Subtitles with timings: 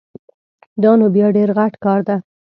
[0.83, 2.17] دا نو بیا ډېر غټ کار ده